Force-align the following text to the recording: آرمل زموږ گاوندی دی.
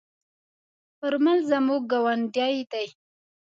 آرمل 1.05 1.39
زموږ 1.49 1.81
گاوندی 1.91 2.55
دی. 2.71 2.87